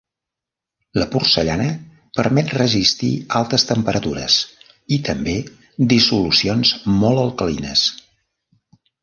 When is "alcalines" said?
7.27-7.87